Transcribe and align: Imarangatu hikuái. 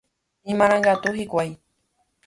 Imarangatu 0.53 1.09
hikuái. 1.19 1.51